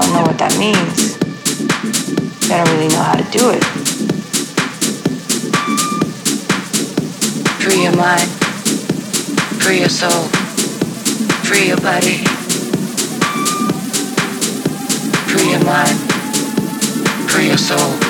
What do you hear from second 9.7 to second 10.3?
your soul,